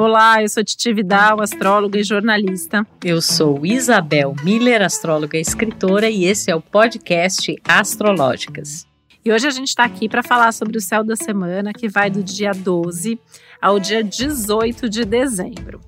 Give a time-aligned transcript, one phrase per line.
[0.00, 2.86] Olá, eu sou Titi Vidal, astróloga e jornalista.
[3.04, 8.86] Eu sou Isabel Miller, astróloga e escritora, e esse é o podcast Astrológicas.
[9.24, 12.08] E hoje a gente está aqui para falar sobre o céu da semana, que vai
[12.10, 13.18] do dia 12
[13.60, 15.80] ao dia 18 de dezembro.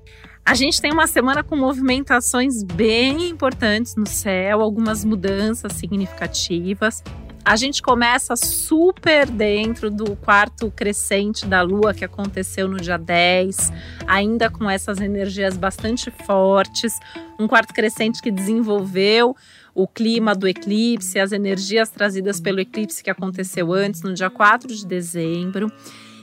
[0.45, 7.01] A gente tem uma semana com movimentações bem importantes no céu, algumas mudanças significativas.
[7.43, 13.71] A gente começa super dentro do quarto crescente da Lua que aconteceu no dia 10,
[14.05, 16.93] ainda com essas energias bastante fortes.
[17.39, 19.35] Um quarto crescente que desenvolveu
[19.73, 24.67] o clima do eclipse, as energias trazidas pelo eclipse que aconteceu antes, no dia 4
[24.75, 25.71] de dezembro.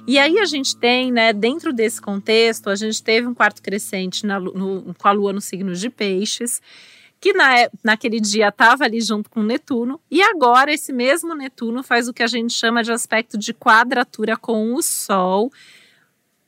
[0.06, 4.24] E aí a gente tem, né, dentro desse contexto, a gente teve um quarto crescente
[4.24, 6.62] na, no, com a Lua no signo de Peixes
[7.20, 12.08] que na, naquele dia estava ali junto com Netuno, e agora esse mesmo Netuno faz
[12.08, 15.50] o que a gente chama de aspecto de quadratura com o Sol,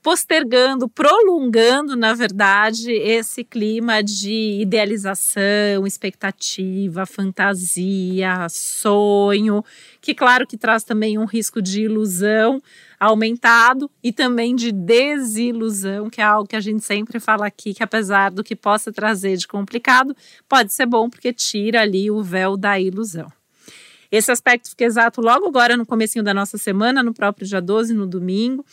[0.02, 9.62] postergando, prolongando, na verdade, esse clima de idealização, expectativa, fantasia, sonho,
[10.00, 12.62] que claro que traz também um risco de ilusão
[12.98, 17.82] aumentado e também de desilusão, que é algo que a gente sempre fala aqui, que
[17.82, 20.14] apesar do que possa trazer de complicado,
[20.48, 23.30] pode ser bom porque tira ali o véu da ilusão.
[24.10, 27.94] Esse aspecto fica exato logo agora no comecinho da nossa semana, no próprio dia 12,
[27.94, 28.64] no domingo.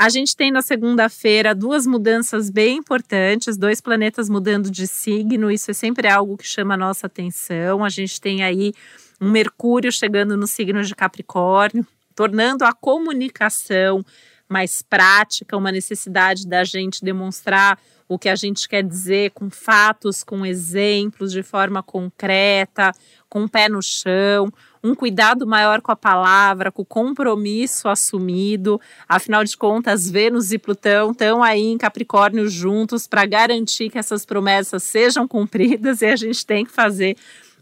[0.00, 5.72] A gente tem na segunda-feira duas mudanças bem importantes, dois planetas mudando de signo, isso
[5.72, 7.84] é sempre algo que chama a nossa atenção.
[7.84, 8.72] A gente tem aí
[9.20, 14.04] um Mercúrio chegando no signo de Capricórnio, tornando a comunicação
[14.48, 17.76] mais prática, uma necessidade da gente demonstrar
[18.08, 22.92] o que a gente quer dizer com fatos, com exemplos, de forma concreta,
[23.28, 24.48] com o pé no chão,
[24.82, 28.80] um cuidado maior com a palavra, com o compromisso assumido.
[29.08, 34.24] Afinal de contas, Vênus e Plutão estão aí em Capricórnio juntos para garantir que essas
[34.24, 37.16] promessas sejam cumpridas e a gente tem que fazer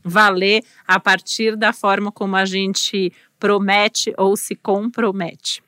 [0.04, 5.62] valer a partir da forma como a gente promete ou se compromete.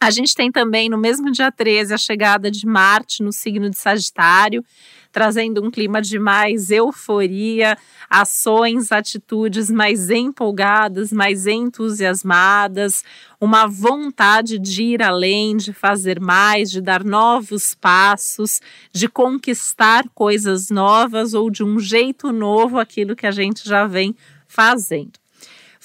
[0.00, 3.76] A gente tem também no mesmo dia 13 a chegada de Marte no signo de
[3.76, 4.64] Sagitário,
[5.12, 7.76] trazendo um clima de mais euforia,
[8.08, 13.04] ações, atitudes mais empolgadas, mais entusiasmadas,
[13.40, 18.60] uma vontade de ir além, de fazer mais, de dar novos passos,
[18.92, 24.14] de conquistar coisas novas ou de um jeito novo aquilo que a gente já vem
[24.46, 25.12] fazendo.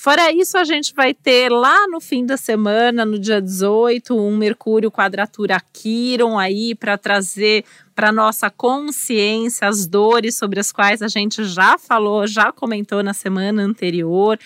[0.03, 4.36] Fora isso, a gente vai ter lá no fim da semana, no dia 18, um
[4.36, 7.64] Mercúrio quadratura Quiron aí para trazer
[7.96, 13.14] para nossa consciência as dores sobre as quais a gente já falou, já comentou na
[13.14, 14.38] semana anterior.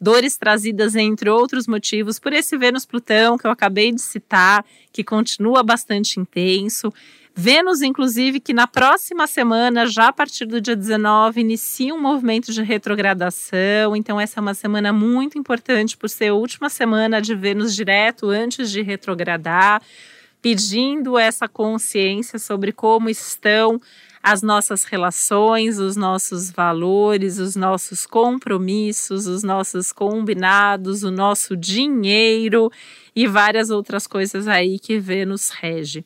[0.00, 5.04] Dores trazidas, entre outros motivos, por esse Vênus Plutão que eu acabei de citar, que
[5.04, 6.90] continua bastante intenso.
[7.34, 12.52] Vênus, inclusive, que na próxima semana, já a partir do dia 19, inicia um movimento
[12.52, 13.96] de retrogradação.
[13.96, 18.28] Então, essa é uma semana muito importante por ser a última semana de Vênus direto
[18.28, 19.80] antes de retrogradar,
[20.42, 23.80] pedindo essa consciência sobre como estão
[24.22, 32.70] as nossas relações, os nossos valores, os nossos compromissos, os nossos combinados, o nosso dinheiro
[33.16, 36.04] e várias outras coisas aí que Vênus rege.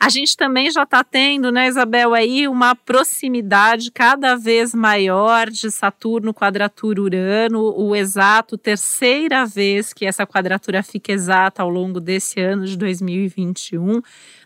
[0.00, 5.72] A gente também já está tendo, né, Isabel, aí uma proximidade cada vez maior de
[5.72, 12.40] Saturno quadratura Urano, o exato terceira vez que essa quadratura fica exata ao longo desse
[12.40, 14.00] ano de 2021,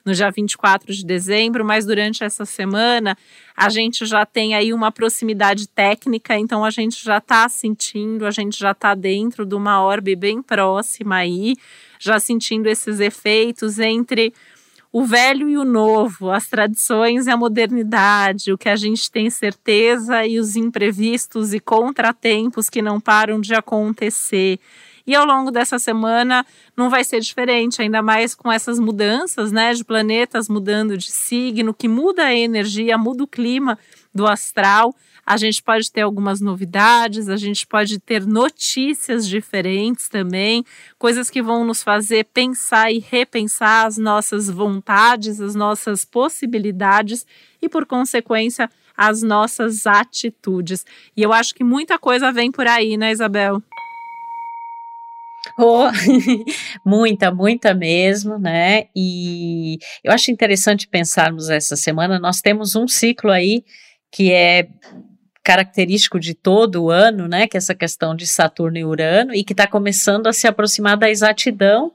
[0.07, 3.15] no dia 24 de dezembro, mas durante essa semana
[3.55, 8.31] a gente já tem aí uma proximidade técnica, então a gente já está sentindo, a
[8.31, 11.55] gente já está dentro de uma orbe bem próxima aí,
[12.01, 14.33] já sentindo esses efeitos entre
[14.93, 19.31] o velho e o novo, as tradições e a modernidade, o que a gente tem
[19.31, 24.61] certeza e os imprevistos e contratempos que não param de acontecer.
[25.07, 26.45] E ao longo dessa semana
[26.77, 31.75] não vai ser diferente, ainda mais com essas mudanças, né, de planetas mudando de signo,
[31.75, 33.79] que muda a energia, muda o clima
[34.15, 34.95] do astral
[35.25, 40.65] a gente pode ter algumas novidades, a gente pode ter notícias diferentes também,
[40.99, 47.25] coisas que vão nos fazer pensar e repensar as nossas vontades, as nossas possibilidades
[47.61, 50.85] e, por consequência, as nossas atitudes.
[51.17, 53.63] E eu acho que muita coisa vem por aí, né, Isabel?
[55.59, 55.91] Oh,
[56.85, 58.85] muita, muita mesmo, né?
[58.95, 62.19] E eu acho interessante pensarmos essa semana.
[62.19, 63.65] Nós temos um ciclo aí
[64.11, 64.69] que é
[65.45, 69.43] característico de todo o ano, né, que é essa questão de Saturno e Urano, e
[69.43, 71.93] que está começando a se aproximar da exatidão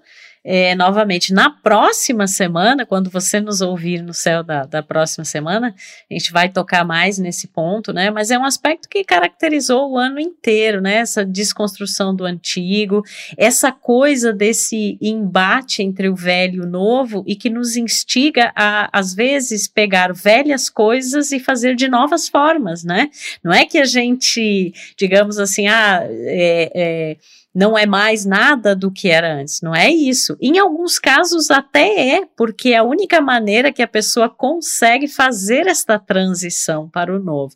[0.50, 1.34] é, novamente.
[1.34, 5.76] Na próxima semana, quando você nos ouvir no céu da, da próxima semana,
[6.10, 8.10] a gente vai tocar mais nesse ponto, né?
[8.10, 11.00] Mas é um aspecto que caracterizou o ano inteiro, né?
[11.00, 13.04] Essa desconstrução do antigo,
[13.38, 18.90] essa coisa desse embate entre o velho e o novo e que nos instiga a,
[18.98, 23.10] às vezes, pegar velhas coisas e fazer de novas formas, né?
[23.44, 27.18] Não é que a gente, digamos assim, ah, é, é
[27.58, 29.62] não é mais nada do que era antes.
[29.62, 30.37] Não é isso.
[30.42, 35.68] Em alguns casos até é, porque é a única maneira que a pessoa consegue fazer
[35.68, 37.56] esta transição para o novo.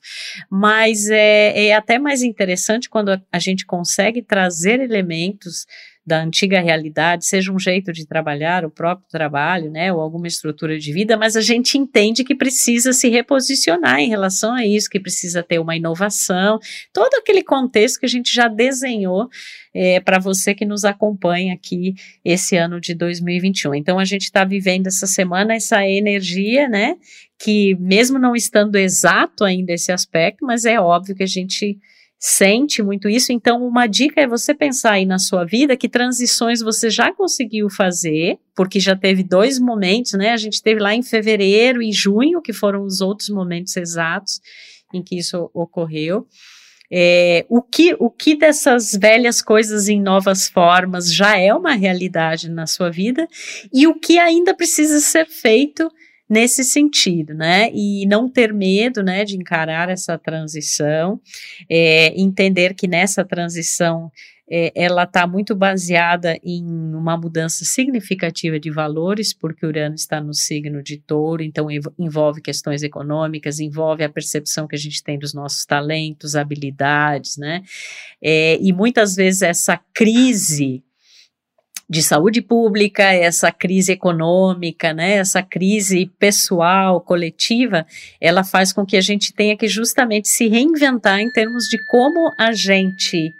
[0.49, 5.65] Mas é, é até mais interessante quando a, a gente consegue trazer elementos
[6.05, 10.79] da antiga realidade, seja um jeito de trabalhar, o próprio trabalho, né, ou alguma estrutura
[10.79, 14.99] de vida, mas a gente entende que precisa se reposicionar em relação a isso, que
[14.99, 16.59] precisa ter uma inovação,
[16.91, 19.29] todo aquele contexto que a gente já desenhou
[19.73, 21.93] é, para você que nos acompanha aqui
[22.25, 23.75] esse ano de 2021.
[23.75, 26.95] Então a gente está vivendo essa semana essa energia, né,
[27.39, 31.77] que mesmo não estando exato ainda esse aspecto, mas é óbvio que a gente
[32.23, 33.33] sente muito isso.
[33.33, 37.67] Então, uma dica é você pensar aí na sua vida que transições você já conseguiu
[37.67, 40.29] fazer, porque já teve dois momentos, né?
[40.29, 44.39] A gente teve lá em fevereiro e junho, que foram os outros momentos exatos
[44.93, 46.27] em que isso ocorreu.
[46.93, 52.49] É, o, que, o que dessas velhas coisas em novas formas já é uma realidade
[52.51, 53.27] na sua vida
[53.73, 55.89] e o que ainda precisa ser feito
[56.31, 57.69] nesse sentido, né?
[57.73, 61.19] E não ter medo, né, de encarar essa transição,
[61.69, 64.09] é, entender que nessa transição
[64.49, 66.63] é, ela está muito baseada em
[66.95, 71.67] uma mudança significativa de valores, porque Urano está no signo de touro, então
[71.99, 77.61] envolve questões econômicas, envolve a percepção que a gente tem dos nossos talentos, habilidades, né?
[78.23, 80.81] É, e muitas vezes essa crise
[81.91, 87.85] de saúde pública, essa crise econômica, né, essa crise pessoal, coletiva,
[88.21, 92.31] ela faz com que a gente tenha que justamente se reinventar em termos de como
[92.37, 93.35] a gente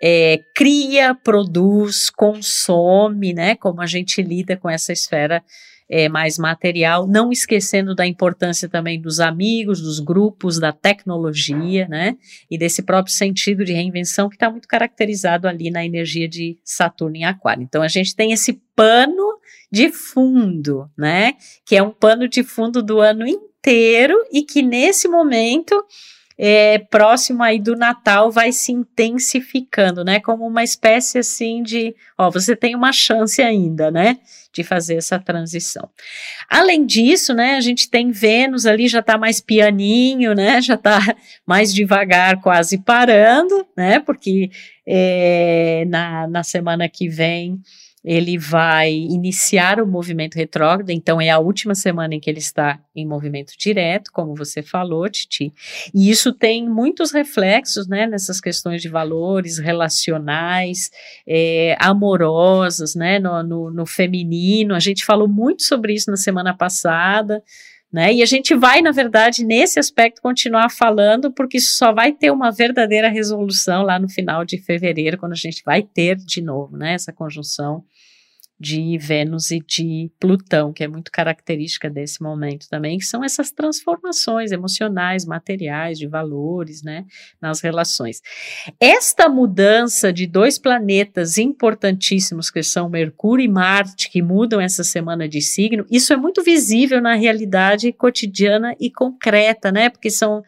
[0.00, 5.42] é, cria, produz, consome, né, como a gente lida com essa esfera
[5.90, 12.16] é, mais material, não esquecendo da importância também dos amigos, dos grupos, da tecnologia, né?
[12.48, 17.16] E desse próprio sentido de reinvenção que está muito caracterizado ali na energia de Saturno
[17.16, 17.64] em Aquário.
[17.64, 19.40] Então a gente tem esse pano
[19.70, 21.32] de fundo, né?
[21.66, 25.74] Que é um pano de fundo do ano inteiro e que nesse momento
[26.42, 30.20] é, próximo aí do Natal vai se intensificando, né?
[30.20, 34.16] Como uma espécie assim de, ó, você tem uma chance ainda, né?
[34.50, 35.90] De fazer essa transição.
[36.48, 37.56] Além disso, né?
[37.56, 40.62] A gente tem Vênus ali já tá mais pianinho, né?
[40.62, 40.98] Já tá
[41.44, 44.00] mais devagar, quase parando, né?
[44.00, 44.50] Porque
[44.86, 47.60] é, na, na semana que vem
[48.02, 52.80] ele vai iniciar o movimento retrógrado, então é a última semana em que ele está
[52.96, 55.52] em movimento direto, como você falou, Titi.
[55.94, 60.90] E isso tem muitos reflexos, né, nessas questões de valores relacionais,
[61.26, 64.74] é, amorosas, né, no, no, no feminino.
[64.74, 67.42] A gente falou muito sobre isso na semana passada.
[67.92, 68.14] Né?
[68.14, 72.30] E a gente vai, na verdade, nesse aspecto, continuar falando, porque isso só vai ter
[72.30, 76.76] uma verdadeira resolução lá no final de fevereiro, quando a gente vai ter de novo
[76.76, 77.84] né, essa conjunção
[78.60, 83.50] de Vênus e de Plutão, que é muito característica desse momento também, que são essas
[83.50, 87.06] transformações emocionais, materiais, de valores, né,
[87.40, 88.20] nas relações.
[88.78, 95.26] Esta mudança de dois planetas importantíssimos, que são Mercúrio e Marte, que mudam essa semana
[95.26, 100.42] de signo, isso é muito visível na realidade cotidiana e concreta, né, porque são,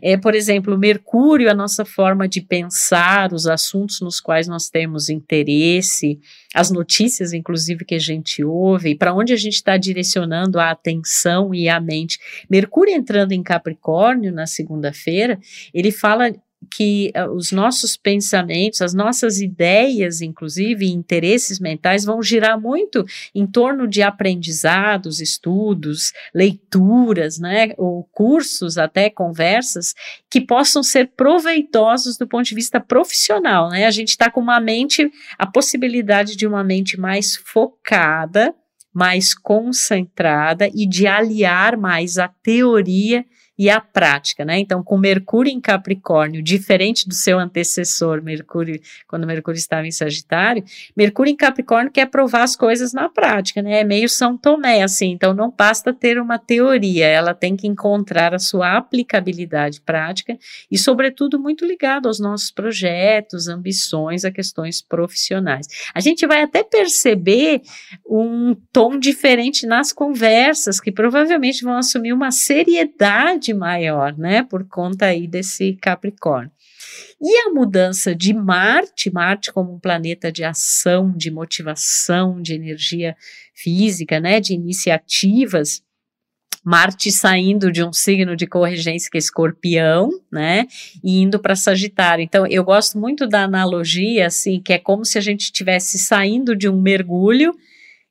[0.00, 5.08] é, por exemplo, Mercúrio, a nossa forma de pensar, os assuntos nos quais nós temos
[5.08, 6.20] interesse,
[6.56, 10.70] as notícias, inclusive, que a gente ouve, e para onde a gente está direcionando a
[10.70, 12.18] atenção e a mente.
[12.48, 15.38] Mercúrio entrando em Capricórnio na segunda-feira,
[15.74, 16.32] ele fala
[16.70, 23.46] que uh, os nossos pensamentos, as nossas ideias, inclusive, interesses mentais vão girar muito em
[23.46, 29.94] torno de aprendizados, estudos, leituras, né, ou cursos, até conversas,
[30.30, 33.86] que possam ser proveitosos do ponto de vista profissional, né?
[33.86, 38.54] A gente está com uma mente, a possibilidade de uma mente mais focada,
[38.92, 43.24] mais concentrada e de aliar mais a teoria
[43.58, 44.58] e a prática, né?
[44.58, 50.64] Então, com Mercúrio em Capricórnio, diferente do seu antecessor, Mercúrio, quando Mercúrio estava em Sagitário,
[50.96, 53.80] Mercúrio em Capricórnio quer provar as coisas na prática, né?
[53.80, 55.10] É meio São Tomé, assim.
[55.10, 60.38] Então, não basta ter uma teoria, ela tem que encontrar a sua aplicabilidade prática
[60.70, 65.66] e, sobretudo, muito ligado aos nossos projetos, ambições, a questões profissionais.
[65.94, 67.62] A gente vai até perceber
[68.08, 75.06] um tom diferente nas conversas, que provavelmente vão assumir uma seriedade maior, né, por conta
[75.06, 76.50] aí desse Capricórnio.
[77.20, 83.16] E a mudança de Marte, Marte como um planeta de ação, de motivação, de energia
[83.54, 85.82] física, né, de iniciativas,
[86.64, 90.66] Marte saindo de um signo de corregência que é escorpião, né,
[91.02, 92.24] e indo para Sagitário.
[92.24, 96.56] Então, eu gosto muito da analogia, assim, que é como se a gente estivesse saindo
[96.56, 97.54] de um mergulho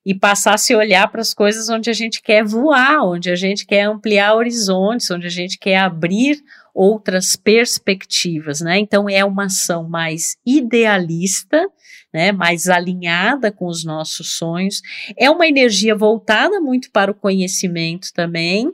[0.06, 3.66] e passasse a olhar para as coisas onde a gente quer voar, onde a gente
[3.66, 6.38] quer ampliar horizontes, onde a gente quer abrir
[6.76, 8.78] outras perspectivas, né?
[8.78, 11.66] Então, é uma ação mais idealista,
[12.14, 14.82] né, mais alinhada com os nossos sonhos.
[15.18, 18.72] É uma energia voltada muito para o conhecimento também,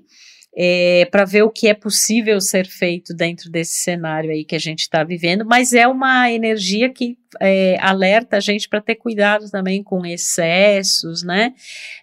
[0.58, 4.60] é, para ver o que é possível ser feito dentro desse cenário aí que a
[4.60, 9.50] gente está vivendo, mas é uma energia que é, alerta a gente para ter cuidado
[9.50, 11.54] também com excessos, né?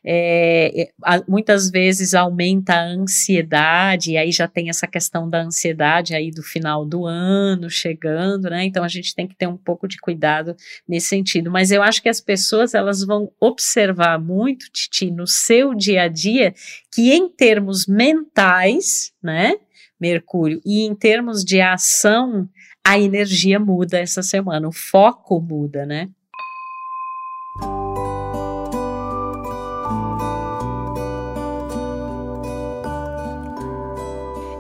[0.05, 0.91] É, é,
[1.29, 6.43] muitas vezes aumenta a ansiedade, e aí já tem essa questão da ansiedade aí do
[6.43, 8.65] final do ano chegando, né?
[8.65, 10.57] Então a gente tem que ter um pouco de cuidado
[10.89, 11.51] nesse sentido.
[11.51, 16.09] Mas eu acho que as pessoas elas vão observar muito, Titi, no seu dia a
[16.09, 16.55] dia,
[16.93, 19.55] que em termos mentais, né?
[20.01, 22.49] Mercúrio, e em termos de ação
[22.89, 26.09] a energia muda essa semana, o foco muda, né?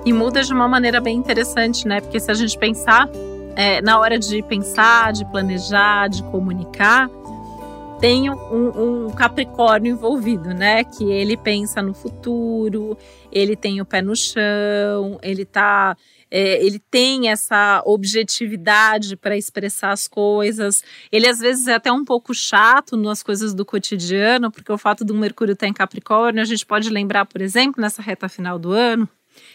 [0.04, 2.02] E muda de uma maneira bem interessante, né?
[2.02, 3.08] Porque se a gente pensar,
[3.56, 7.08] é, na hora de pensar, de planejar, de comunicar,
[7.98, 10.84] tem um, um, Capricórnio envolvido, né?
[10.84, 12.94] Que ele pensa no futuro,
[13.32, 15.96] ele tem o pé no chão, ele tá
[16.30, 20.82] é, ele tem essa objetividade para expressar as coisas.
[21.10, 25.04] Ele às vezes é até um pouco chato nas coisas do cotidiano, porque o fato
[25.04, 28.72] do Mercúrio estar em Capricórnio, a gente pode lembrar, por exemplo, nessa reta final do
[28.72, 29.08] ano,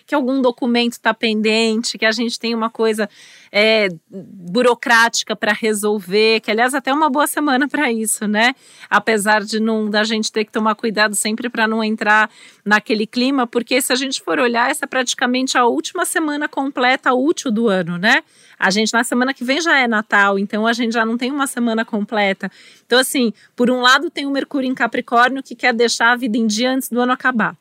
[0.06, 3.10] que algum documento está pendente, que a gente tem uma coisa
[3.52, 8.56] é, burocrática para resolver, que aliás até uma boa semana para isso, né?
[8.90, 12.30] Apesar de não da gente ter que tomar cuidado sempre para não entrar
[12.66, 17.14] naquele clima, porque se a gente for olhar, essa é praticamente a última semana completa
[17.14, 18.24] útil do ano, né?
[18.58, 21.32] A gente na semana que vem já é Natal, então a gente já não tem
[21.32, 22.52] uma semana completa.
[22.86, 26.38] Então assim, por um lado tem o Mercúrio em Capricórnio que quer deixar a vida
[26.38, 27.56] em dia antes do ano acabar.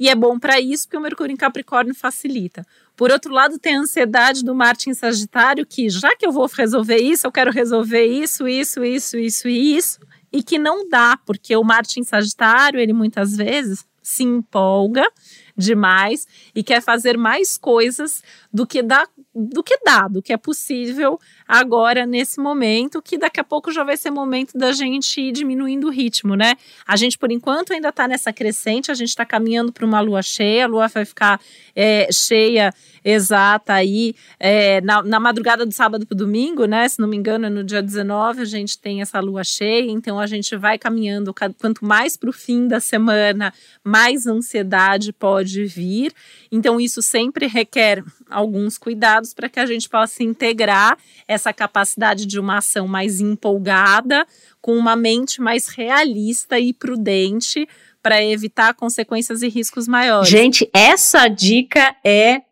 [0.00, 2.66] E é bom para isso porque o Mercúrio em Capricórnio facilita.
[2.96, 6.46] Por outro lado, tem a ansiedade do Marte em Sagitário, que já que eu vou
[6.46, 10.00] resolver isso, eu quero resolver isso, isso, isso, isso e isso,
[10.32, 15.06] e que não dá, porque o Marte em Sagitário, ele muitas vezes se empolga
[15.54, 20.36] demais e quer fazer mais coisas do que dá, do que dá, do que é
[20.36, 25.32] possível agora nesse momento, que daqui a pouco já vai ser momento da gente ir
[25.32, 26.56] diminuindo o ritmo, né?
[26.86, 30.20] A gente, por enquanto, ainda está nessa crescente, a gente está caminhando para uma lua
[30.20, 31.40] cheia, a lua vai ficar
[31.76, 32.72] é, cheia
[33.04, 36.88] exata aí é, na, na, madrugada do sábado para domingo, né?
[36.88, 40.18] Se não me engano, é no dia 19 a gente tem essa lua cheia, então
[40.18, 46.12] a gente vai caminhando quanto mais para o fim da semana, mais ansiedade pode vir.
[46.50, 50.96] Então, isso sempre requer alguns cuidados para que a gente possa integrar
[51.28, 54.26] essa capacidade de uma ação mais empolgada
[54.60, 57.68] com uma mente mais realista e prudente
[58.02, 60.28] para evitar consequências e riscos maiores.
[60.28, 62.42] Gente, essa dica é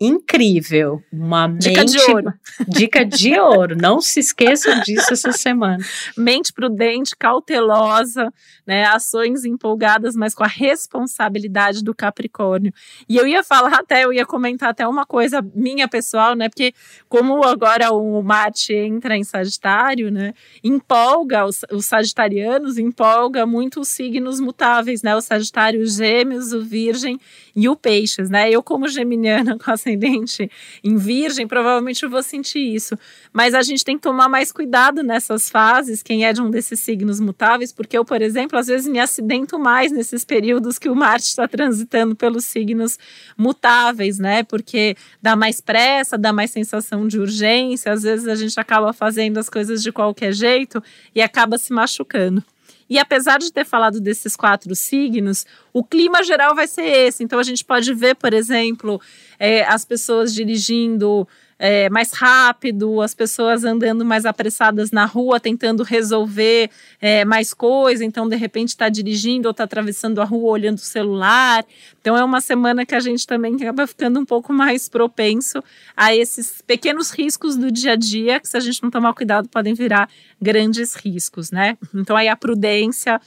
[0.00, 1.02] incrível.
[1.12, 2.34] Uma dica mente, de ouro.
[2.68, 3.76] Dica de ouro.
[3.76, 5.78] Não se esqueçam disso essa semana.
[6.16, 8.32] Mente prudente, cautelosa,
[8.66, 8.84] né?
[8.84, 12.72] Ações empolgadas, mas com a responsabilidade do Capricórnio.
[13.08, 16.48] E eu ia falar até, eu ia comentar até uma coisa minha pessoal, né?
[16.48, 16.74] Porque
[17.08, 20.34] como agora o Marte entra em Sagitário, né?
[20.62, 25.16] Empolga os, os sagitarianos, empolga muito os signos mutáveis, né?
[25.16, 27.18] O Sagitário, os Gêmeos, o Virgem
[27.54, 28.50] e o Peixes, né?
[28.50, 30.50] Eu como geminiana com a ascendente
[30.82, 32.98] em Virgem, provavelmente eu vou sentir isso.
[33.32, 36.80] Mas a gente tem que tomar mais cuidado nessas fases, quem é de um desses
[36.80, 40.96] signos mutáveis, porque eu, por exemplo, às vezes me acidento mais nesses períodos que o
[40.96, 42.98] Marte está transitando pelos signos
[43.36, 44.42] mutáveis, né?
[44.42, 49.38] Porque dá mais pressa, dá mais sensação de urgência, às vezes a gente acaba fazendo
[49.38, 50.82] as coisas de qualquer jeito
[51.14, 52.42] e acaba se machucando.
[52.88, 57.24] E apesar de ter falado desses quatro signos, o clima geral vai ser esse.
[57.24, 59.00] Então a gente pode ver, por exemplo,
[59.38, 61.26] é, as pessoas dirigindo
[61.58, 66.70] é, mais rápido, as pessoas andando mais apressadas na rua, tentando resolver
[67.00, 70.80] é, mais coisa, então de repente está dirigindo ou está atravessando a rua olhando o
[70.80, 71.64] celular.
[72.00, 75.62] Então é uma semana que a gente também acaba ficando um pouco mais propenso
[75.96, 79.48] a esses pequenos riscos do dia a dia, que se a gente não tomar cuidado
[79.48, 80.08] podem virar
[80.40, 81.78] grandes riscos, né?
[81.94, 83.20] Então aí a prudência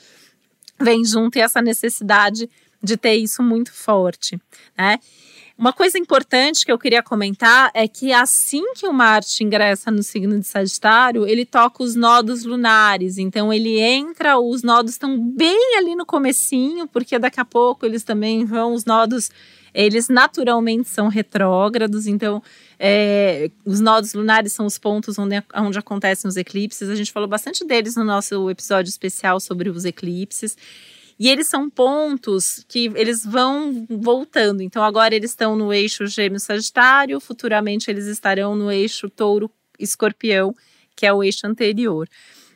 [0.80, 2.50] vem junto e essa necessidade
[2.82, 4.40] de ter isso muito forte,
[4.78, 5.00] né?
[5.60, 10.02] Uma coisa importante que eu queria comentar é que assim que o Marte ingressa no
[10.02, 13.18] signo de Sagitário, ele toca os nodos lunares.
[13.18, 18.06] Então ele entra, os nodos estão bem ali no comecinho, porque daqui a pouco eles
[18.06, 19.32] também vão, os nodos,
[19.74, 22.42] eles naturalmente são retrógrados, então
[22.80, 26.88] é, os nodos lunares são os pontos onde, onde acontecem os eclipses.
[26.88, 30.56] A gente falou bastante deles no nosso episódio especial sobre os eclipses.
[31.20, 34.62] E eles são pontos que eles vão voltando.
[34.62, 40.56] Então, agora eles estão no eixo Gêmeo Sagitário, futuramente eles estarão no eixo Touro Escorpião,
[40.96, 42.08] que é o eixo anterior.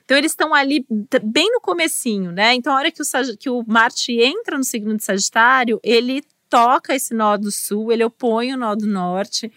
[0.05, 0.85] Então, eles estão ali
[1.23, 2.53] bem no comecinho, né?
[2.53, 6.95] Então, a hora que o, que o Marte entra no signo de Sagitário, ele toca
[6.95, 9.51] esse nó do sul, ele opõe o nó do norte.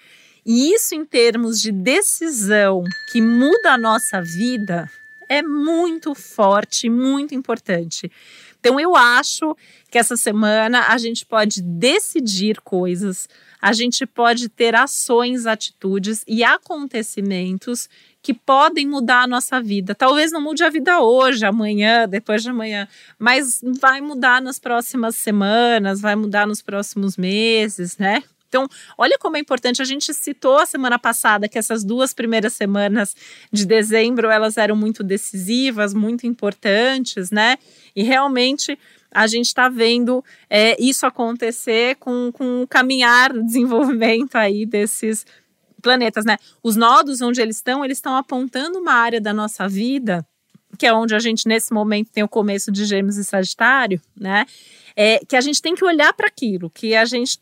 [0.44, 2.82] E isso, em termos de decisão
[3.12, 4.90] que muda a nossa vida,
[5.28, 8.10] é muito forte, muito importante.
[8.66, 9.56] Então, eu acho
[9.88, 13.28] que essa semana a gente pode decidir coisas,
[13.62, 17.88] a gente pode ter ações, atitudes e acontecimentos
[18.20, 19.94] que podem mudar a nossa vida.
[19.94, 25.14] Talvez não mude a vida hoje, amanhã, depois de amanhã, mas vai mudar nas próximas
[25.14, 28.24] semanas, vai mudar nos próximos meses, né?
[28.48, 29.82] Então, olha como é importante.
[29.82, 33.14] A gente citou a semana passada que essas duas primeiras semanas
[33.52, 37.58] de dezembro elas eram muito decisivas, muito importantes, né?
[37.94, 38.78] E realmente
[39.10, 45.24] a gente está vendo é, isso acontecer com, com o caminhar, desenvolvimento aí desses
[45.80, 46.36] planetas, né?
[46.62, 50.26] Os nodos onde eles estão, eles estão apontando uma área da nossa vida,
[50.76, 54.44] que é onde a gente nesse momento tem o começo de Gêmeos e Sagitário, né?
[54.94, 57.38] É, que a gente tem que olhar para aquilo, que a gente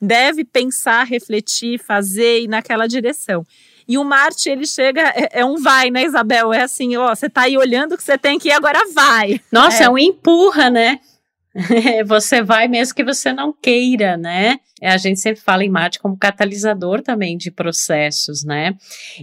[0.00, 3.44] deve pensar, refletir, fazer e ir naquela direção.
[3.86, 6.52] E o Marte, ele chega, é, é, um vai, né, Isabel?
[6.52, 9.40] É assim, ó, você tá aí olhando que você tem que ir, agora vai.
[9.50, 11.00] Nossa, é, é um empurra, né?
[12.06, 14.58] você vai mesmo que você não queira, né?
[14.82, 18.74] A gente sempre fala em Marte como catalisador também de processos, né?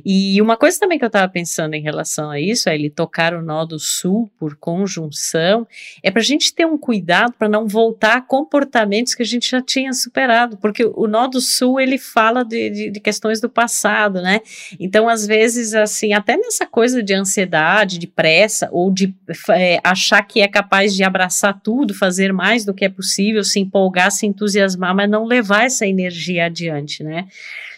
[0.06, 3.34] E uma coisa também que eu estava pensando em relação a isso, é ele tocar
[3.34, 5.68] o nó do sul por conjunção,
[6.04, 9.50] é para a gente ter um cuidado para não voltar a comportamentos que a gente
[9.50, 13.50] já tinha superado, porque o nó do sul ele fala de, de, de questões do
[13.50, 14.42] passado, né?
[14.80, 19.16] Então, às vezes, assim, até nessa coisa de ansiedade, de pressa, ou de
[19.50, 23.60] é, achar que é capaz de abraçar tudo, fazer mais do que é possível, se
[23.60, 27.28] empolgar, se entusiasmar, mas não levar essa energia adiante, né?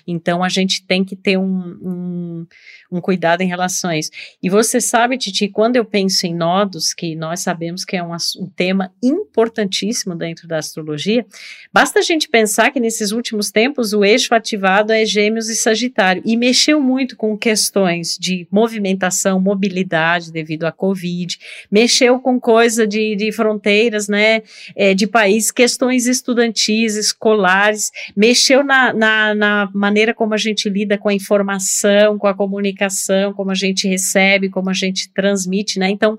[0.08, 2.47] Então a gente tem que ter um, um,
[2.91, 3.49] um, cuidado em
[3.97, 4.12] isso.
[4.41, 8.12] E você sabe, Titi, quando eu penso em nodos, que nós sabemos que é um,
[8.13, 11.25] um tema importantíssimo dentro da astrologia,
[11.71, 16.21] basta a gente pensar que nesses últimos tempos o eixo ativado é Gêmeos e Sagitário,
[16.25, 21.38] e mexeu muito com questões de movimentação, mobilidade devido à Covid,
[21.71, 24.41] mexeu com coisa de, de fronteiras, né,
[24.75, 30.97] é, de país, questões estudantis, escolares, mexeu na, na, na maneira como a gente lida
[30.97, 32.34] com a informação, com a
[32.79, 35.89] comunicação, como a gente recebe, como a gente transmite, né?
[35.89, 36.17] Então,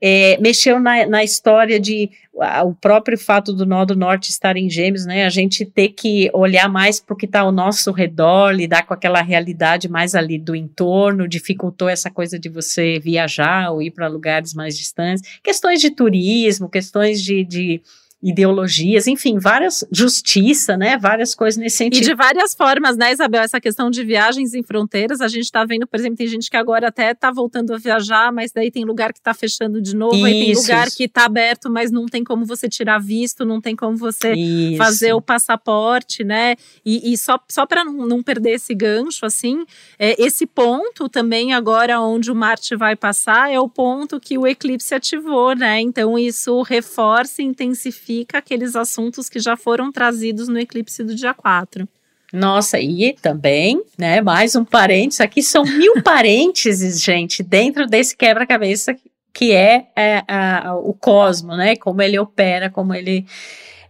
[0.00, 2.10] é, mexeu na, na história de
[2.40, 5.26] a, o próprio fato do nó do norte estar em gêmeos, né?
[5.26, 8.94] A gente ter que olhar mais para o que está ao nosso redor, lidar com
[8.94, 14.08] aquela realidade mais ali do entorno, dificultou essa coisa de você viajar ou ir para
[14.08, 15.22] lugares mais distantes.
[15.42, 17.82] Questões de turismo, questões de, de
[18.22, 20.98] ideologias, enfim, várias justiça, né?
[20.98, 22.02] Várias coisas nesse sentido.
[22.02, 23.42] E de várias formas, né, Isabel?
[23.42, 26.56] Essa questão de viagens em fronteiras, a gente está vendo, por exemplo, tem gente que
[26.56, 30.16] agora até está voltando a viajar, mas daí tem lugar que está fechando de novo,
[30.16, 30.96] isso, aí tem lugar isso.
[30.98, 34.76] que está aberto, mas não tem como você tirar visto, não tem como você isso.
[34.76, 36.56] fazer o passaporte, né?
[36.84, 39.64] E, e só, só para não, não, perder esse gancho, assim,
[39.98, 44.46] é, esse ponto também agora onde o Marte vai passar é o ponto que o
[44.46, 45.80] eclipse ativou, né?
[45.80, 51.34] Então isso reforça e intensifica aqueles assuntos que já foram trazidos no eclipse do dia
[51.34, 51.88] 4.
[52.32, 58.96] Nossa, e também, né, mais um parênteses, aqui são mil parênteses, gente, dentro desse quebra-cabeça
[59.32, 63.26] que é, é a, o cosmo, né, como ele opera, como ele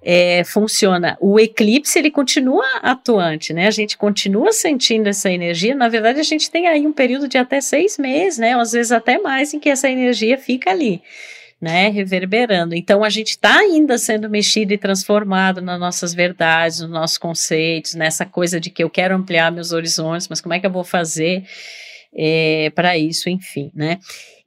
[0.03, 1.19] é, funciona.
[1.21, 6.25] O eclipse, ele continua atuante, né, a gente continua sentindo essa energia, na verdade a
[6.25, 9.61] gente tem aí um período de até seis meses, né, às vezes até mais, em
[9.61, 11.03] que essa energia fica ali.
[11.61, 12.75] Né, reverberando.
[12.75, 17.95] Então a gente está ainda sendo mexido e transformado nas nossas verdades, nos nossos conceitos,
[17.95, 20.85] nessa coisa de que eu quero ampliar meus horizontes, mas como é que eu vou
[20.85, 21.45] fazer
[22.13, 23.99] é, para isso, enfim, né?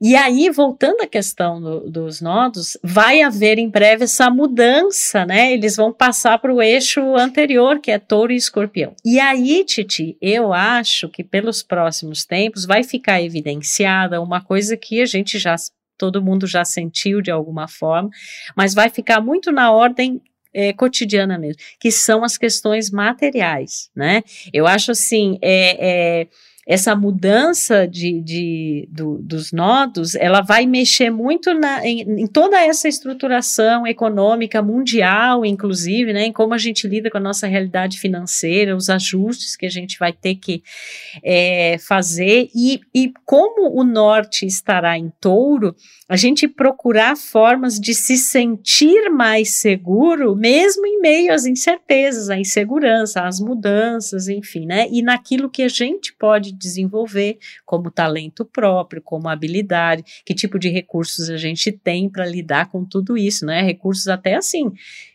[0.02, 5.54] E aí, voltando à questão do, dos nodos, vai haver em breve essa mudança, né?
[5.54, 8.93] Eles vão passar para o eixo anterior, que é touro e escorpião.
[9.06, 15.02] E aí, Titi, eu acho que pelos próximos tempos vai ficar evidenciada uma coisa que
[15.02, 15.56] a gente já,
[15.97, 18.10] todo mundo já sentiu de alguma forma,
[18.56, 20.21] mas vai ficar muito na ordem
[20.53, 24.21] é, cotidiana mesmo, que são as questões materiais, né?
[24.53, 26.27] Eu acho assim, é, é
[26.65, 32.58] essa mudança de, de do, dos nodos, ela vai mexer muito na, em, em, toda
[32.60, 37.99] essa estruturação econômica mundial, inclusive, né, em como a gente lida com a nossa realidade
[37.99, 40.63] financeira, os ajustes que a gente vai ter que
[41.21, 45.76] é, fazer e, e como o norte estará em touro,
[46.08, 52.38] a gente procurar formas de se sentir mais seguro, mesmo em meio às incertezas, à
[52.38, 54.88] insegurança, às mudanças, enfim, né?
[54.91, 60.70] E naquilo que a gente pode desenvolver como talento próprio, como habilidade, que tipo de
[60.70, 63.62] recursos a gente tem para lidar com tudo isso, né?
[63.62, 64.72] Recursos até assim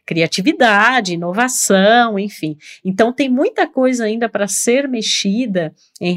[0.08, 2.56] criatividade, inovação, enfim.
[2.82, 6.14] Então tem muita coisa ainda para ser mexida em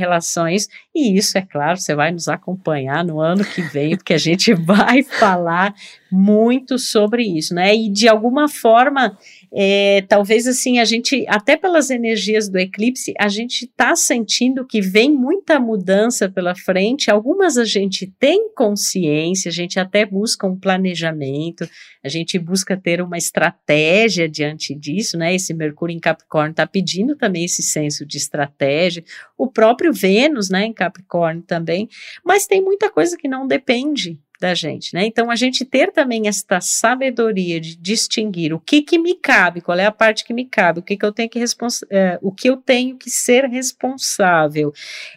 [0.49, 4.17] isso, e isso, é claro, você vai nos acompanhar no ano que vem, porque a
[4.17, 5.75] gente vai falar
[6.09, 7.75] muito sobre isso, né?
[7.75, 9.17] E de alguma forma,
[9.53, 14.79] é, talvez assim, a gente, até pelas energias do eclipse, a gente está sentindo que
[14.79, 20.57] vem muita mudança pela frente, algumas a gente tem consciência, a gente até busca um
[20.57, 21.67] planejamento,
[22.01, 25.35] a gente busca ter uma estratégia diante disso, né?
[25.35, 29.03] Esse Mercúrio em Capricórnio está pedindo também esse senso de estratégia,
[29.37, 31.89] o próprio Vênus, né, em Capricórnio também,
[32.23, 35.05] mas tem muita coisa que não depende da gente, né?
[35.05, 39.77] Então a gente ter também esta sabedoria de distinguir o que que me cabe, qual
[39.77, 41.39] é a parte que me cabe, o que que eu tenho que
[41.91, 44.73] é, o que eu tenho que ser responsável,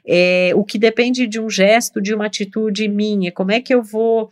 [0.07, 3.83] é, o que depende de um gesto, de uma atitude minha, como é que eu
[3.83, 4.29] vou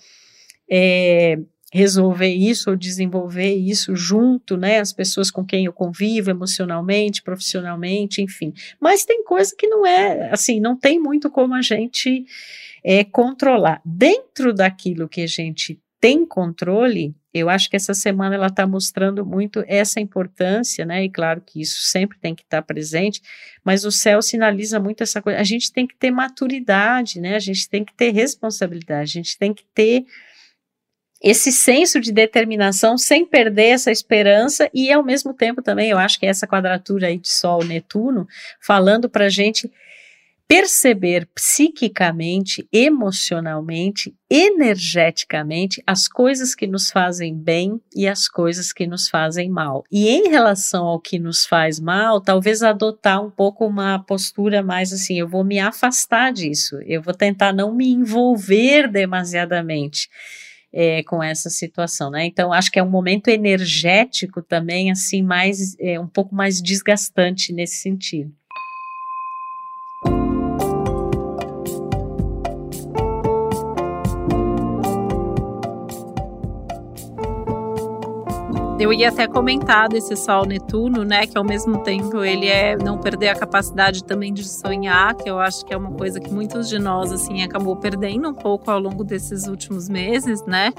[0.71, 1.39] é,
[1.73, 8.21] resolver isso ou desenvolver isso junto, né, as pessoas com quem eu convivo emocionalmente, profissionalmente,
[8.21, 8.53] enfim.
[8.79, 12.27] Mas tem coisa que não é, assim, não tem muito como a gente
[12.85, 13.81] é, controlar.
[13.85, 19.25] Dentro daquilo que a gente tem controle, eu acho que essa semana ela está mostrando
[19.25, 21.05] muito essa importância, né?
[21.05, 23.23] E claro que isso sempre tem que estar tá presente,
[23.64, 25.38] mas o céu sinaliza muito essa coisa.
[25.38, 27.37] A gente tem que ter maturidade, né?
[27.37, 30.05] A gente tem que ter responsabilidade, a gente tem que ter
[31.23, 36.18] esse senso de determinação sem perder essa esperança e ao mesmo tempo também eu acho
[36.18, 38.27] que essa quadratura aí de Sol Netuno
[38.61, 39.71] falando para gente
[40.49, 49.09] perceber psiquicamente, emocionalmente, energeticamente as coisas que nos fazem bem e as coisas que nos
[49.09, 49.83] fazem mal.
[49.91, 54.93] E em relação ao que nos faz mal, talvez adotar um pouco uma postura mais
[54.93, 60.09] assim, eu vou me afastar disso, eu vou tentar não me envolver demasiadamente
[60.73, 62.25] é, com essa situação, né?
[62.25, 67.53] Então acho que é um momento energético também, assim, mais é, um pouco mais desgastante
[67.53, 68.33] nesse sentido.
[78.83, 81.25] Eu ia até comentar desse Sol Netuno, né?
[81.25, 85.38] Que ao mesmo tempo ele é não perder a capacidade também de sonhar, que eu
[85.38, 88.81] acho que é uma coisa que muitos de nós, assim, acabou perdendo um pouco ao
[88.81, 90.73] longo desses últimos meses, né?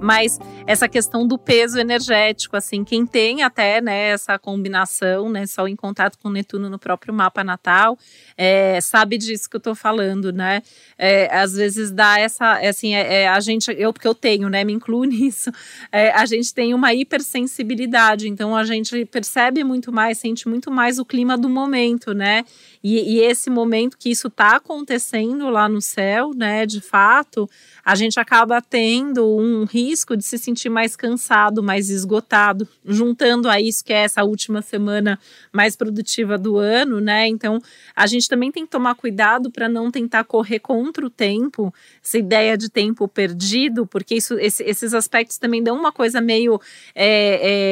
[0.00, 5.68] Mas essa questão do peso energético, assim, quem tem até né, essa combinação, né, só
[5.68, 7.98] em contato com Netuno no próprio mapa natal,
[8.36, 10.62] é, sabe disso que eu tô falando, né?
[10.96, 14.64] É, às vezes dá essa, assim, é, é a gente, eu porque eu tenho, né,
[14.64, 15.50] me incluo nisso,
[15.92, 16.94] é, a gente tem uma
[17.30, 22.44] hipersensibilidade, então a gente percebe muito mais, sente muito mais o clima do momento, né?
[22.82, 27.48] E, e esse momento que isso está acontecendo lá no céu, né, de fato,
[27.84, 33.60] a gente acaba tendo um risco de se sentir mais cansado, mais esgotado, juntando a
[33.60, 35.18] isso que é essa última semana
[35.52, 37.26] mais produtiva do ano, né?
[37.26, 37.60] Então,
[37.94, 42.18] a gente também tem que tomar cuidado para não tentar correr contra o tempo, essa
[42.18, 46.60] ideia de tempo perdido, porque isso, esse, esses aspectos também dão uma coisa meio
[46.94, 47.19] é,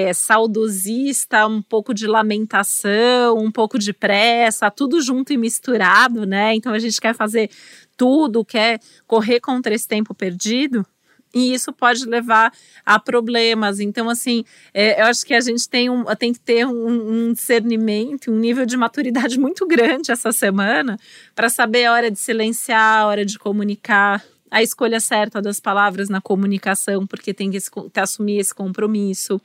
[0.09, 6.27] é, saudosista, um pouco de lamentação, um pouco de pressa, tudo tudo junto e misturado,
[6.27, 6.55] né?
[6.55, 7.51] Então a gente quer fazer
[7.97, 10.85] tudo, quer correr contra esse tempo perdido.
[11.35, 12.51] E isso pode levar
[12.87, 13.81] a problemas.
[13.81, 17.33] Então, assim, é, eu acho que a gente tem, um, tem que ter um, um
[17.35, 20.99] discernimento, um nível de maturidade muito grande essa semana
[21.35, 26.09] para saber a hora de silenciar, a hora de comunicar, a escolha certa das palavras
[26.09, 27.59] na comunicação, porque tem que,
[27.97, 29.41] assumir esse compromisso.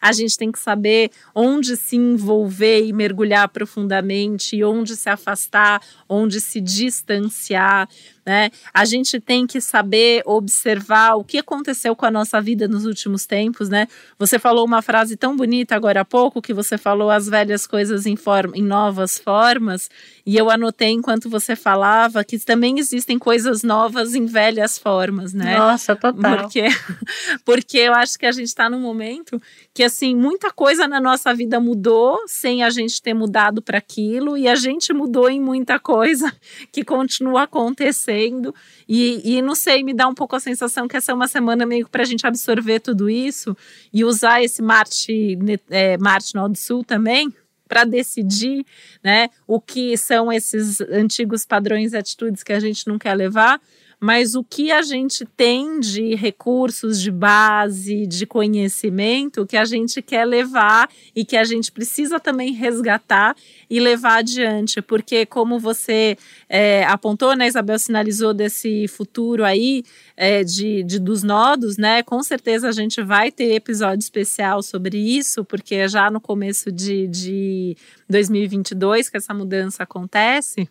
[0.00, 6.40] A gente tem que saber onde se envolver e mergulhar profundamente, onde se afastar, onde
[6.40, 7.88] se distanciar.
[8.28, 8.50] Né?
[8.74, 13.24] A gente tem que saber observar o que aconteceu com a nossa vida nos últimos
[13.24, 13.88] tempos, né?
[14.18, 18.04] Você falou uma frase tão bonita agora há pouco que você falou as velhas coisas
[18.04, 19.88] em, forma, em novas formas,
[20.26, 25.56] e eu anotei enquanto você falava que também existem coisas novas em velhas formas, né?
[25.56, 26.36] Nossa, total.
[26.36, 26.64] Porque,
[27.46, 29.40] porque eu acho que a gente está num momento
[29.72, 34.36] que assim muita coisa na nossa vida mudou sem a gente ter mudado para aquilo,
[34.36, 36.30] e a gente mudou em muita coisa
[36.70, 38.54] que continua acontecendo acontecendo.
[38.88, 41.64] E, e não sei, me dá um pouco a sensação que essa é uma semana
[41.64, 43.56] meio para a gente absorver tudo isso
[43.92, 45.38] e usar esse Marte,
[45.70, 47.32] é, Marte no Sul também
[47.66, 48.64] para decidir
[49.04, 53.60] né, o que são esses antigos padrões e atitudes que a gente não quer levar
[54.00, 60.00] mas o que a gente tem de recursos de base, de conhecimento, que a gente
[60.00, 63.34] quer levar e que a gente precisa também resgatar
[63.68, 66.16] e levar adiante, porque como você
[66.48, 69.82] é, apontou, né, Isabel sinalizou desse futuro aí
[70.16, 72.02] é, de, de, dos nodos, né?
[72.02, 76.70] Com certeza a gente vai ter episódio especial sobre isso, porque é já no começo
[76.70, 77.76] de, de
[78.08, 80.68] 2022 que essa mudança acontece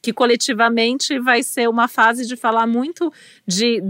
[0.00, 3.12] que coletivamente vai ser uma fase de falar muito
[3.46, 3.80] de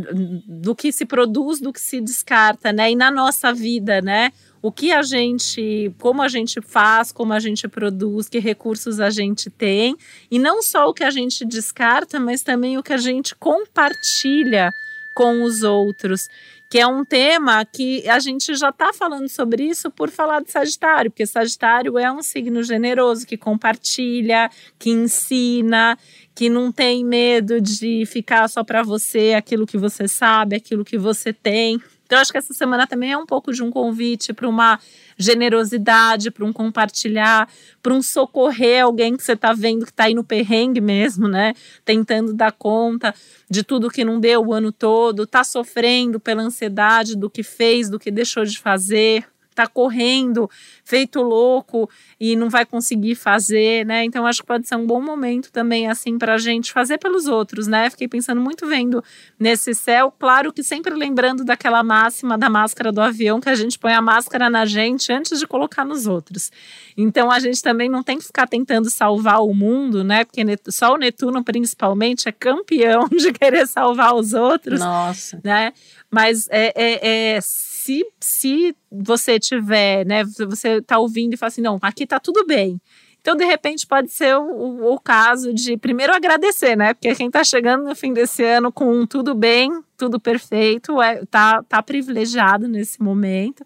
[0.47, 2.91] do que se produz, do que se descarta, né?
[2.91, 4.33] E na nossa vida, né?
[4.61, 9.09] O que a gente, como a gente faz, como a gente produz, que recursos a
[9.09, 9.97] gente tem,
[10.31, 14.73] e não só o que a gente descarta, mas também o que a gente compartilha
[15.19, 16.29] com os outros
[16.71, 20.53] que é um tema que a gente já está falando sobre isso por falar de
[20.53, 25.99] Sagitário, porque Sagitário é um signo generoso que compartilha, que ensina,
[26.37, 30.99] que não tem medo de ficar só para você aquilo que você sabe, aquilo que
[30.99, 31.81] você tem.
[32.09, 34.81] Então, acho que essa semana também é um pouco de um convite para uma
[35.19, 37.47] generosidade, para um compartilhar,
[37.83, 41.53] para um socorrer alguém que você está vendo que está aí no perrengue mesmo, né?
[41.85, 43.15] Tentando dar conta
[43.51, 47.91] de tudo que não deu o ano todo, está sofrendo pela ansiedade do que fez,
[47.91, 50.49] do que deixou de fazer está correndo,
[50.85, 51.91] feito louco
[52.21, 54.05] e não vai conseguir fazer, né?
[54.05, 57.27] Então acho que pode ser um bom momento também assim para a gente fazer pelos
[57.27, 57.91] outros, né?
[57.91, 59.03] Fiquei pensando muito vendo
[59.39, 63.79] nesse céu, claro que sempre lembrando daquela máxima da máscara do avião que a gente
[63.79, 66.53] põe a máscara na gente antes de colocar nos outros.
[66.97, 70.25] Então a gente também não tem que ficar tentando salvar o mundo, né?
[70.25, 74.81] Porque só o Netuno principalmente é campeão de querer salvar os outros.
[74.81, 75.41] Nossa.
[75.43, 75.73] Né?
[76.11, 77.41] Mas é, é, é
[77.89, 82.45] se, se você tiver, né, você tá ouvindo e fala assim, não, aqui tá tudo
[82.45, 82.81] bem.
[83.21, 86.95] Então, de repente, pode ser o, o, caso de primeiro agradecer, né?
[86.95, 91.63] Porque quem está chegando no fim desse ano com tudo bem, tudo perfeito, é, tá,
[91.63, 93.65] tá privilegiado nesse momento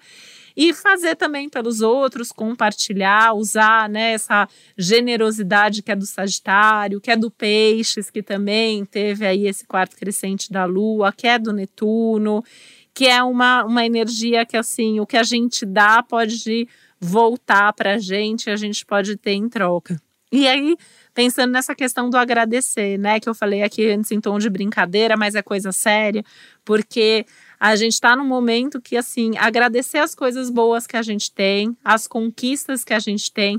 [0.57, 7.11] e fazer também pelos outros, compartilhar, usar né, essa generosidade que é do Sagitário, que
[7.11, 11.53] é do Peixes, que também teve aí esse quarto crescente da Lua, que é do
[11.53, 12.45] Netuno
[12.95, 16.69] que é uma, uma energia que, assim, o que a gente dá pode
[17.01, 20.01] voltar para a gente, a gente pode ter em troca.
[20.31, 20.77] E aí,
[21.13, 25.15] pensando nessa questão do agradecer, né, que eu falei aqui antes em tom de brincadeira,
[25.15, 26.25] mas é coisa séria,
[26.65, 27.27] porque
[27.61, 31.77] a gente está num momento que, assim, agradecer as coisas boas que a gente tem,
[31.85, 33.59] as conquistas que a gente tem,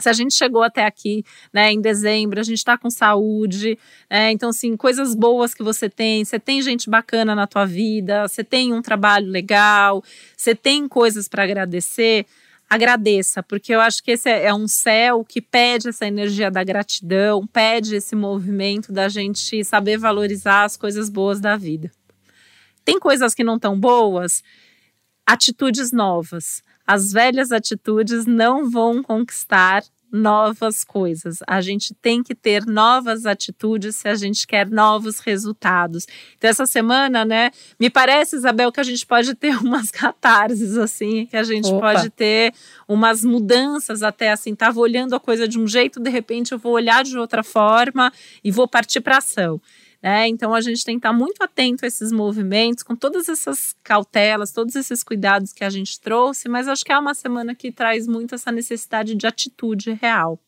[0.00, 3.78] se a gente chegou até aqui, né, em dezembro, a gente está com saúde,
[4.10, 8.26] né, então, assim, coisas boas que você tem, você tem gente bacana na tua vida,
[8.26, 10.02] você tem um trabalho legal,
[10.36, 12.26] você tem coisas para agradecer,
[12.68, 16.62] agradeça, porque eu acho que esse é, é um céu que pede essa energia da
[16.62, 21.90] gratidão, pede esse movimento da gente saber valorizar as coisas boas da vida.
[22.84, 24.42] Tem coisas que não estão boas,
[25.26, 31.38] atitudes novas as velhas atitudes não vão conquistar novas coisas.
[31.46, 36.04] A gente tem que ter novas atitudes se a gente quer novos resultados.
[36.36, 41.26] Então, essa semana, né, me parece, Isabel, que a gente pode ter umas catarses, assim,
[41.26, 41.92] que a gente Opa.
[41.92, 42.52] pode ter
[42.88, 46.72] umas mudanças até, assim, tava olhando a coisa de um jeito, de repente eu vou
[46.72, 49.60] olhar de outra forma e vou partir para ação.
[50.02, 50.28] Né?
[50.28, 54.50] Então a gente tem que estar muito atento a esses movimentos, com todas essas cautelas,
[54.50, 58.06] todos esses cuidados que a gente trouxe, mas acho que é uma semana que traz
[58.06, 60.40] muito essa necessidade de atitude real.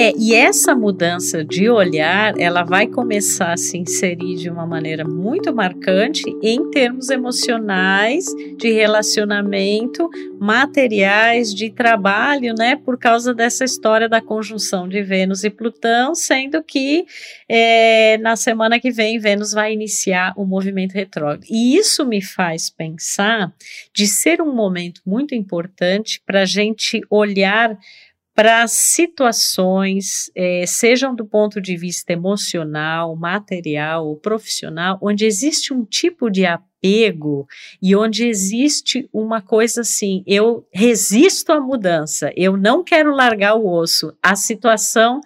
[0.00, 5.04] É, e essa mudança de olhar, ela vai começar a se inserir de uma maneira
[5.04, 10.08] muito marcante em termos emocionais, de relacionamento,
[10.38, 12.76] materiais, de trabalho, né?
[12.76, 17.04] Por causa dessa história da conjunção de Vênus e Plutão, sendo que
[17.48, 21.42] é, na semana que vem Vênus vai iniciar o movimento retrógrado.
[21.50, 23.52] E isso me faz pensar
[23.92, 27.76] de ser um momento muito importante para a gente olhar
[28.38, 35.84] para situações, eh, sejam do ponto de vista emocional, material ou profissional, onde existe um
[35.84, 37.48] tipo de apego
[37.82, 43.68] e onde existe uma coisa assim: eu resisto à mudança, eu não quero largar o
[43.68, 45.20] osso, a situação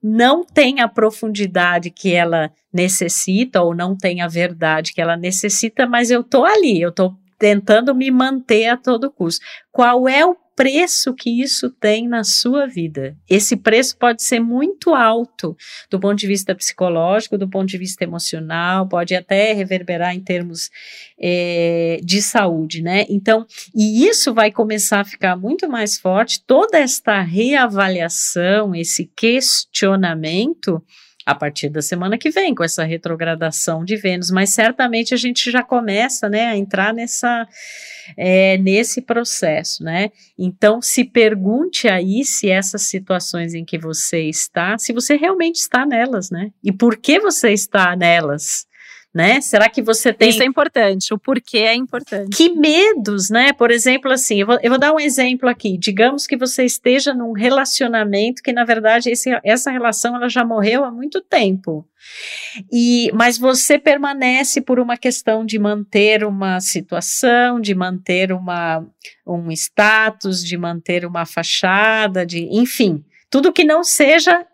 [0.00, 5.84] não tem a profundidade que ela necessita ou não tem a verdade que ela necessita,
[5.84, 9.44] mas eu tô ali, eu tô tentando me manter a todo custo.
[9.72, 13.16] Qual é o preço que isso tem na sua vida.
[13.28, 15.56] Esse preço pode ser muito alto
[15.90, 20.70] do ponto de vista psicológico, do ponto de vista emocional, pode até reverberar em termos
[21.20, 23.04] é, de saúde, né?
[23.08, 23.44] Então,
[23.74, 30.80] e isso vai começar a ficar muito mais forte, toda esta reavaliação, esse questionamento
[31.24, 35.50] a partir da semana que vem, com essa retrogradação de Vênus, mas certamente a gente
[35.50, 37.46] já começa, né, a entrar nessa,
[38.16, 44.76] é, nesse processo, né, então se pergunte aí se essas situações em que você está,
[44.78, 48.66] se você realmente está nelas, né, e por que você está nelas,
[49.14, 49.40] né?
[49.40, 50.30] Será que você tem.
[50.30, 52.34] Isso é importante, o porquê é importante.
[52.34, 53.52] Que medos, né?
[53.52, 55.76] Por exemplo, assim, eu vou, eu vou dar um exemplo aqui.
[55.76, 60.84] Digamos que você esteja num relacionamento que, na verdade, esse, essa relação ela já morreu
[60.84, 61.86] há muito tempo.
[62.72, 68.84] E, mas você permanece por uma questão de manter uma situação, de manter uma,
[69.26, 74.46] um status, de manter uma fachada, de enfim, tudo que não seja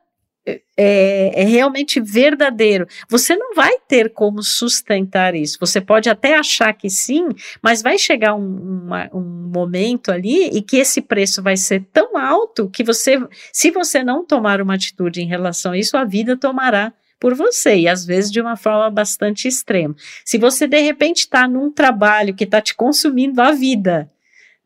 [0.77, 5.59] é, é, realmente verdadeiro, você não vai ter como sustentar isso.
[5.61, 7.29] Você pode até achar que sim,
[7.63, 12.17] mas vai chegar um, uma, um momento ali e que esse preço vai ser tão
[12.17, 13.19] alto que você,
[13.53, 17.75] se você não tomar uma atitude em relação a isso, a vida tomará por você,
[17.75, 19.95] e às vezes de uma forma bastante extrema.
[20.25, 24.09] Se você de repente está num trabalho que está te consumindo a vida,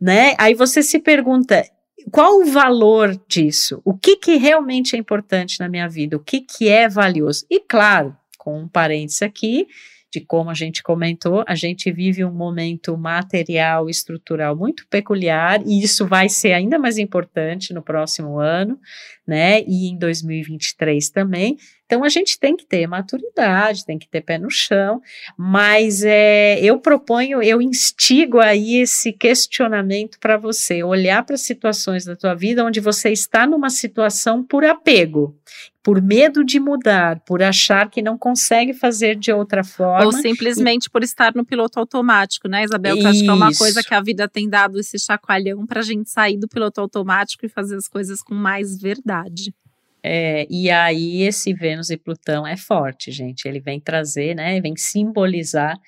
[0.01, 0.35] né?
[0.37, 1.65] Aí você se pergunta:
[2.11, 3.81] qual o valor disso?
[3.85, 6.17] O que, que realmente é importante na minha vida?
[6.17, 7.47] O que, que é valioso?
[7.51, 9.67] E claro, com um parênteses aqui,
[10.13, 15.83] de como a gente comentou, a gente vive um momento material estrutural muito peculiar e
[15.83, 18.79] isso vai ser ainda mais importante no próximo ano,
[19.27, 19.63] né?
[19.63, 21.57] E em 2023 também.
[21.87, 25.01] Então a gente tem que ter maturidade, tem que ter pé no chão,
[25.37, 32.17] mas é, eu proponho, eu instigo aí esse questionamento para você, olhar para situações da
[32.17, 35.37] tua vida onde você está numa situação por apego,
[35.83, 40.07] por medo de mudar, por achar que não consegue fazer de outra forma.
[40.07, 40.91] Ou simplesmente e...
[40.91, 42.97] por estar no piloto automático, né, Isabel?
[42.97, 45.85] Que acho que é uma coisa que a vida tem dado esse chacoalhão para a
[45.85, 49.53] gente sair do piloto automático e fazer as coisas com mais verdade.
[50.03, 53.47] É, e aí esse Vênus e Plutão é forte, gente.
[53.47, 54.61] Ele vem trazer, né?
[54.61, 55.79] Vem simbolizar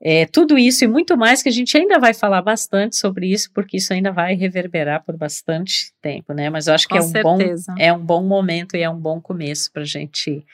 [0.00, 3.50] é, tudo isso e muito mais que a gente ainda vai falar bastante sobre isso,
[3.54, 6.50] porque isso ainda vai reverberar por bastante tempo, né?
[6.50, 7.38] Mas eu acho que é um, bom,
[7.78, 10.44] é um bom momento e é um bom começo para a gente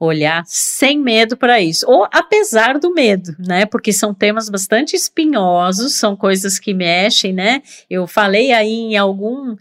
[0.00, 3.66] olhar sem medo para isso, ou apesar do medo, né?
[3.66, 7.62] Porque são temas bastante espinhosos, são coisas que mexem, né?
[7.90, 9.56] Eu falei aí em algum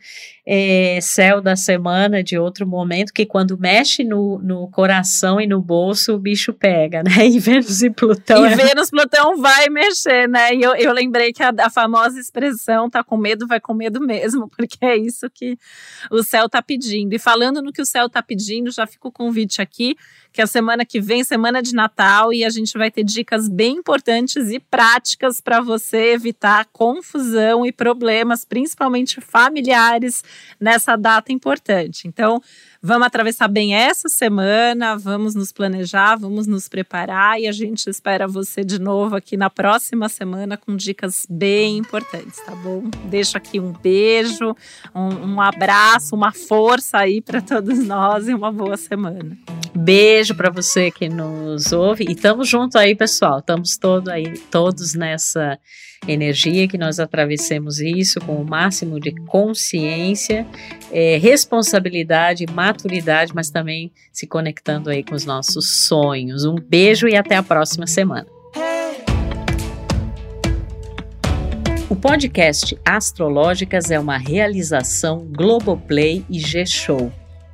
[0.50, 5.62] é, céu da semana de outro momento que quando mexe no, no coração e no
[5.62, 7.28] bolso o bicho pega, né?
[7.28, 8.48] E Vênus e Plutão.
[8.48, 8.56] E é...
[8.56, 10.56] Vênus Plutão vai mexer, né?
[10.56, 14.00] E eu, eu lembrei que a, a famosa expressão tá com medo, vai com medo
[14.00, 15.58] mesmo, porque é isso que
[16.10, 17.14] o céu tá pedindo.
[17.14, 19.98] E falando no que o céu tá pedindo, já fica o convite aqui
[20.38, 23.78] que a semana que vem, semana de Natal, e a gente vai ter dicas bem
[23.78, 30.24] importantes e práticas para você evitar confusão e problemas, principalmente familiares,
[30.60, 32.08] nessa data importante.
[32.08, 32.40] Então,
[32.80, 38.28] vamos atravessar bem essa semana, vamos nos planejar, vamos nos preparar e a gente espera
[38.28, 42.84] você de novo aqui na próxima semana com dicas bem importantes, tá bom?
[43.06, 44.56] Deixo aqui um beijo,
[44.94, 49.36] um, um abraço, uma força aí para todos nós e uma boa semana.
[49.80, 53.38] Beijo para você que nos ouve e estamos juntos aí, pessoal.
[53.38, 55.60] Estamos todo aí, todos nessa
[56.08, 60.48] energia que nós atravessemos isso com o máximo de consciência,
[60.92, 66.44] é, responsabilidade, maturidade, mas também se conectando aí com os nossos sonhos.
[66.44, 68.26] Um beijo e até a próxima semana.
[71.88, 77.12] O podcast Astrológicas é uma realização Globoplay e G-Show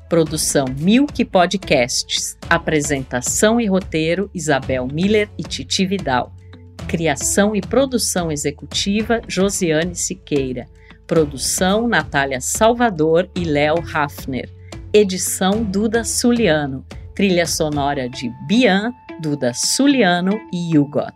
[0.10, 2.38] Produção Milk Podcasts.
[2.50, 6.34] Apresentação e roteiro Isabel Miller e Titi Vidal.
[6.88, 10.66] Criação e produção executiva Josiane Siqueira.
[11.08, 14.50] Produção Natália Salvador e Léo Hafner.
[14.94, 16.86] Edição Duda Suliano.
[17.16, 18.92] Trilha sonora de Bian,
[19.22, 21.16] Duda Suliano e Hugot.